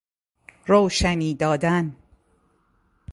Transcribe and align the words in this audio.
روشنی 0.67 1.33
دادن 1.35 1.95